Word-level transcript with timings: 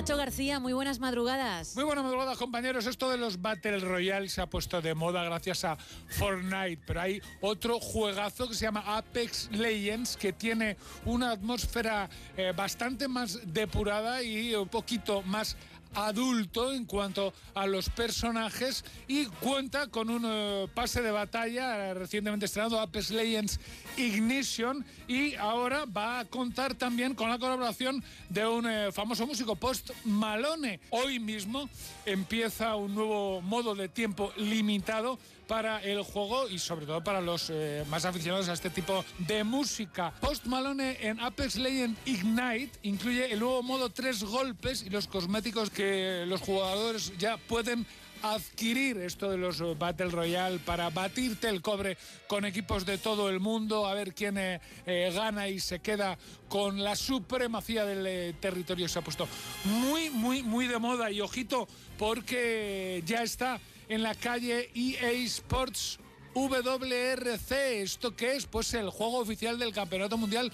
Nacho 0.00 0.16
García, 0.16 0.60
muy 0.60 0.72
buenas 0.72 0.98
madrugadas. 0.98 1.76
Muy 1.76 1.84
buenas 1.84 2.04
madrugadas, 2.04 2.38
compañeros. 2.38 2.86
Esto 2.86 3.10
de 3.10 3.18
los 3.18 3.42
Battle 3.42 3.80
Royale 3.80 4.30
se 4.30 4.40
ha 4.40 4.46
puesto 4.46 4.80
de 4.80 4.94
moda 4.94 5.22
gracias 5.24 5.62
a 5.62 5.76
Fortnite, 6.08 6.80
pero 6.86 7.02
hay 7.02 7.20
otro 7.42 7.78
juegazo 7.78 8.48
que 8.48 8.54
se 8.54 8.64
llama 8.64 8.82
Apex 8.86 9.50
Legends 9.52 10.16
que 10.16 10.32
tiene 10.32 10.78
una 11.04 11.32
atmósfera 11.32 12.08
eh, 12.34 12.54
bastante 12.56 13.08
más 13.08 13.40
depurada 13.52 14.22
y 14.22 14.54
un 14.54 14.68
poquito 14.68 15.20
más 15.20 15.54
adulto 15.94 16.72
en 16.72 16.84
cuanto 16.84 17.32
a 17.54 17.66
los 17.66 17.88
personajes 17.90 18.84
y 19.08 19.26
cuenta 19.26 19.88
con 19.88 20.10
un 20.10 20.22
eh, 20.24 20.68
pase 20.74 21.02
de 21.02 21.10
batalla 21.10 21.94
recientemente 21.94 22.46
estrenado 22.46 22.80
Apex 22.80 23.10
Legends 23.10 23.60
Ignition 23.96 24.84
y 25.08 25.34
ahora 25.34 25.84
va 25.84 26.20
a 26.20 26.24
contar 26.24 26.74
también 26.74 27.14
con 27.14 27.30
la 27.30 27.38
colaboración 27.38 28.02
de 28.28 28.46
un 28.46 28.68
eh, 28.68 28.92
famoso 28.92 29.26
músico 29.26 29.56
Post 29.56 29.90
Malone. 30.04 30.80
Hoy 30.90 31.18
mismo 31.18 31.68
empieza 32.06 32.76
un 32.76 32.94
nuevo 32.94 33.40
modo 33.40 33.74
de 33.74 33.88
tiempo 33.88 34.32
limitado 34.36 35.18
para 35.50 35.82
el 35.82 36.00
juego 36.04 36.48
y 36.48 36.60
sobre 36.60 36.86
todo 36.86 37.02
para 37.02 37.20
los 37.20 37.50
eh, 37.50 37.84
más 37.90 38.04
aficionados 38.04 38.48
a 38.48 38.52
este 38.52 38.70
tipo 38.70 39.04
de 39.18 39.42
música. 39.42 40.12
Post 40.20 40.46
Malone 40.46 40.96
en 41.00 41.18
Apex 41.18 41.56
Legends 41.56 41.98
Ignite 42.04 42.70
incluye 42.84 43.32
el 43.32 43.40
nuevo 43.40 43.60
modo 43.60 43.90
tres 43.90 44.22
golpes 44.22 44.84
y 44.86 44.90
los 44.90 45.08
cosméticos 45.08 45.68
que 45.70 46.24
los 46.28 46.40
jugadores 46.40 47.12
ya 47.18 47.36
pueden 47.36 47.84
adquirir 48.22 48.98
esto 48.98 49.30
de 49.30 49.36
los 49.36 49.78
Battle 49.78 50.08
Royale 50.08 50.58
para 50.58 50.90
batirte 50.90 51.48
el 51.48 51.62
cobre 51.62 51.96
con 52.26 52.44
equipos 52.44 52.86
de 52.86 52.98
todo 52.98 53.28
el 53.28 53.40
mundo, 53.40 53.86
a 53.86 53.94
ver 53.94 54.14
quién 54.14 54.38
eh, 54.38 54.60
eh, 54.86 55.10
gana 55.14 55.48
y 55.48 55.60
se 55.60 55.80
queda 55.80 56.18
con 56.48 56.82
la 56.82 56.96
supremacía 56.96 57.84
del 57.84 58.06
eh, 58.06 58.34
territorio. 58.40 58.88
Se 58.88 58.98
ha 58.98 59.02
puesto 59.02 59.28
muy, 59.64 60.10
muy, 60.10 60.42
muy 60.42 60.66
de 60.66 60.78
moda 60.78 61.10
y 61.10 61.20
ojito 61.20 61.68
porque 61.98 63.02
ya 63.06 63.22
está 63.22 63.60
en 63.88 64.02
la 64.02 64.14
calle 64.14 64.70
EA 64.74 65.12
Sports. 65.24 65.98
WRC, 66.32 67.82
¿esto 67.82 68.14
qué 68.14 68.36
es? 68.36 68.46
Pues 68.46 68.72
el 68.74 68.88
juego 68.88 69.18
oficial 69.18 69.58
del 69.58 69.72
Campeonato 69.72 70.16
Mundial 70.16 70.52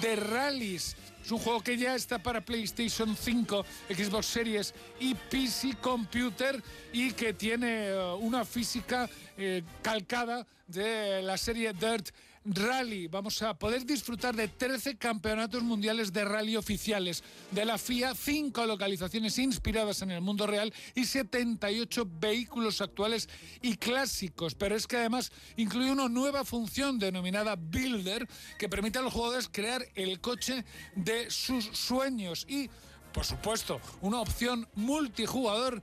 de 0.00 0.14
Rallys. 0.14 0.96
Es 1.26 1.32
un 1.32 1.38
juego 1.38 1.60
que 1.60 1.76
ya 1.76 1.96
está 1.96 2.20
para 2.20 2.40
PlayStation 2.40 3.16
5, 3.16 3.66
Xbox 3.88 4.26
Series 4.26 4.72
y 5.00 5.12
PC 5.12 5.74
Computer 5.80 6.62
y 6.92 7.10
que 7.14 7.34
tiene 7.34 7.88
eh, 7.88 8.12
una 8.20 8.44
física 8.44 9.10
eh, 9.36 9.64
calcada 9.82 10.46
de 10.68 11.22
la 11.22 11.36
serie 11.36 11.72
Dirt 11.72 12.10
Rally. 12.46 13.08
Vamos 13.08 13.42
a 13.42 13.54
poder 13.54 13.84
disfrutar 13.84 14.34
de 14.36 14.48
13 14.48 14.96
campeonatos 14.96 15.62
mundiales 15.62 16.12
de 16.12 16.24
rally 16.24 16.56
oficiales 16.56 17.22
de 17.50 17.64
la 17.64 17.78
FIA, 17.78 18.14
5 18.14 18.66
localizaciones 18.66 19.38
inspiradas 19.38 20.02
en 20.02 20.12
el 20.12 20.20
mundo 20.20 20.46
real 20.46 20.72
y 20.94 21.04
78 21.04 22.08
vehículos 22.20 22.80
actuales 22.80 23.28
y 23.62 23.76
clásicos. 23.76 24.54
Pero 24.54 24.76
es 24.76 24.86
que 24.86 24.96
además 24.96 25.32
incluye 25.56 25.90
una 25.90 26.08
nueva 26.08 26.44
función 26.44 26.98
denominada 26.98 27.56
Builder 27.56 28.28
que 28.58 28.68
permite 28.68 28.98
a 28.98 29.02
los 29.02 29.12
jugadores 29.12 29.48
crear 29.50 29.84
el 29.94 30.20
coche 30.20 30.64
de 30.94 31.30
sus 31.30 31.64
sueños 31.66 32.46
y, 32.48 32.70
por 33.12 33.24
supuesto, 33.24 33.80
una 34.00 34.20
opción 34.20 34.68
multijugador 34.74 35.82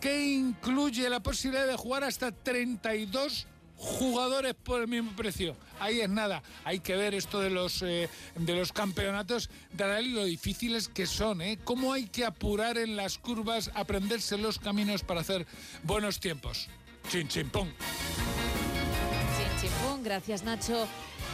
que 0.00 0.32
incluye 0.32 1.08
la 1.08 1.22
posibilidad 1.22 1.66
de 1.66 1.76
jugar 1.76 2.04
hasta 2.04 2.32
32 2.32 3.46
jugadores 3.80 4.54
por 4.54 4.82
el 4.82 4.88
mismo 4.88 5.12
precio. 5.16 5.56
Ahí 5.80 6.00
es 6.00 6.08
nada. 6.10 6.42
Hay 6.64 6.80
que 6.80 6.96
ver 6.96 7.14
esto 7.14 7.40
de 7.40 7.48
los, 7.48 7.82
eh, 7.82 8.10
de 8.36 8.54
los 8.54 8.72
campeonatos 8.72 9.48
de 9.72 10.02
lo 10.02 10.24
difíciles 10.24 10.88
que 10.88 11.06
son, 11.06 11.40
¿eh? 11.40 11.58
Cómo 11.64 11.94
hay 11.94 12.06
que 12.06 12.26
apurar 12.26 12.76
en 12.76 12.94
las 12.94 13.16
curvas, 13.16 13.70
aprenderse 13.74 14.36
los 14.36 14.58
caminos 14.58 15.02
para 15.02 15.22
hacer 15.22 15.46
buenos 15.82 16.20
tiempos. 16.20 16.68
Chin, 17.10 17.26
chin, 17.28 17.48
pum. 17.48 17.68
Gracias, 20.02 20.42
Nacho. 20.44 20.86